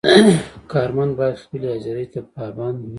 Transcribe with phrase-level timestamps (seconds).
[0.71, 2.89] کارمند باید خپلې حاضرۍ ته پابند وي.